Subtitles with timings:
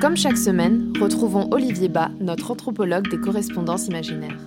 [0.00, 4.38] Comme chaque semaine, retrouvons Olivier Bas, notre anthropologue des correspondances imaginaires.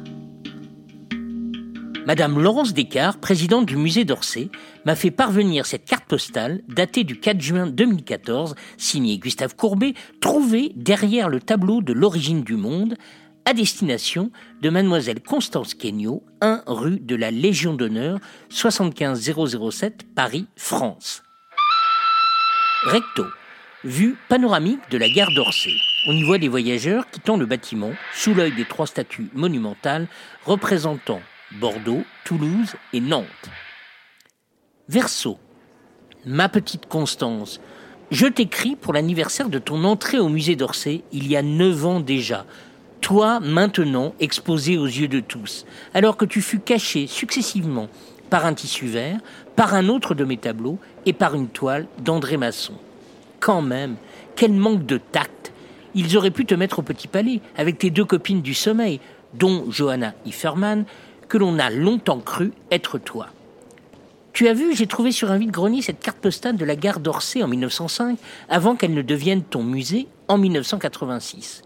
[2.07, 4.49] Madame Laurence Descartes, présidente du musée d'Orsay,
[4.85, 10.71] m'a fait parvenir cette carte postale datée du 4 juin 2014, signée Gustave Courbet, trouvée
[10.75, 12.95] derrière le tableau de l'origine du monde,
[13.45, 14.31] à destination
[14.63, 18.17] de mademoiselle Constance Kenyo, 1 rue de la Légion d'honneur,
[18.49, 21.21] 75007, Paris, France.
[22.85, 23.25] Recto.
[23.85, 25.75] Vue panoramique de la gare d'Orsay.
[26.07, 30.07] On y voit des voyageurs quittant le bâtiment sous l'œil des trois statues monumentales
[30.45, 31.19] représentant
[31.59, 33.25] Bordeaux, Toulouse et Nantes.
[34.87, 35.37] Verso.
[36.25, 37.59] Ma petite Constance,
[38.09, 41.99] je t'écris pour l'anniversaire de ton entrée au musée d'Orsay il y a neuf ans
[41.99, 42.45] déjà.
[43.01, 47.89] Toi, maintenant, exposé aux yeux de tous, alors que tu fus caché successivement
[48.29, 49.19] par un tissu vert,
[49.57, 52.75] par un autre de mes tableaux et par une toile d'André Masson.
[53.43, 53.97] Quand même,
[54.37, 55.51] quel manque de tact
[55.95, 59.01] Ils auraient pu te mettre au Petit Palais avec tes deux copines du sommeil,
[59.33, 60.85] dont Johanna Ifferman,
[61.27, 63.27] que l'on a longtemps cru être toi.
[64.31, 67.43] Tu as vu, j'ai trouvé sur un vide-grenier cette carte postale de la gare d'Orsay
[67.43, 71.63] en 1905, avant qu'elle ne devienne ton musée en 1986.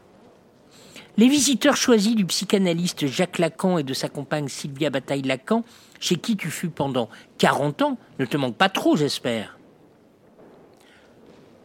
[1.18, 5.64] Les visiteurs choisis du psychanalyste Jacques Lacan et de sa compagne Sylvia Bataille-Lacan,
[6.00, 9.57] chez qui tu fus pendant 40 ans, ne te manquent pas trop, j'espère.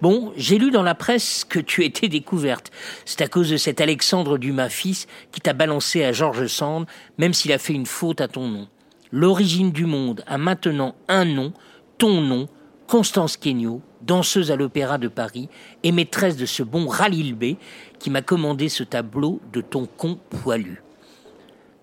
[0.03, 2.72] Bon, j'ai lu dans la presse que tu étais découverte.
[3.05, 6.86] C'est à cause de cet Alexandre Dumas fils qui t'a balancé à Georges Sand,
[7.19, 8.67] même s'il a fait une faute à ton nom.
[9.12, 11.53] L'origine du monde a maintenant un nom,
[11.98, 12.48] ton nom,
[12.89, 15.48] Constance Kenyo, danseuse à l'Opéra de Paris
[15.84, 17.55] et maîtresse de ce bon Ralil B
[18.00, 20.83] qui m'a commandé ce tableau de ton con poilu.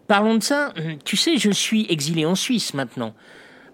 [0.07, 0.73] Parlons de ça,
[1.05, 3.13] tu sais, je suis exilé en Suisse maintenant.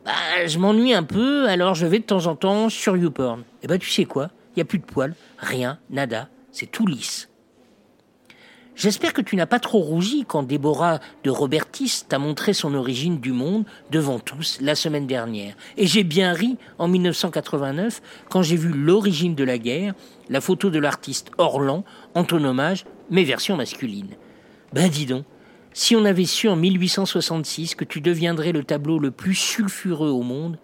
[0.06, 3.40] Bah, je m'ennuie un peu, alors je vais de temps en temps sur YouPorn.
[3.42, 4.30] Et eh bah, tu sais quoi?
[4.52, 7.28] Il n'y a plus de poils, rien, nada, c'est tout lisse.
[8.76, 13.20] J'espère que tu n'as pas trop rougi quand Déborah de Robertis t'a montré son origine
[13.20, 15.56] du monde devant tous la semaine dernière.
[15.78, 19.94] Et j'ai bien ri en 1989 quand j'ai vu l'origine de la guerre,
[20.30, 21.84] la photo de l'artiste Orlan
[22.14, 24.10] en ton hommage, mais version masculine.
[24.74, 25.24] Ben dis donc,
[25.76, 30.24] si on avait su en 1866 que tu deviendrais le tableau le plus sulfureux au
[30.24, 30.58] monde,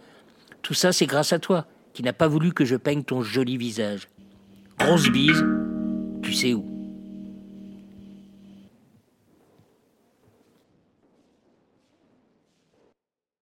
[0.62, 3.58] tout ça c'est grâce à toi, qui n'as pas voulu que je peigne ton joli
[3.58, 4.08] visage.
[4.80, 5.46] Grosse bise,
[6.24, 6.81] tu sais où.